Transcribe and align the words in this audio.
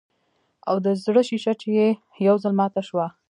او 0.69 0.75
د 0.85 0.87
زړۀ 1.03 1.21
شيشه 1.29 1.53
چې 1.61 1.67
ئې 1.77 1.87
يو 2.27 2.35
ځل 2.43 2.53
ماته 2.59 2.81
شوه 2.87 3.05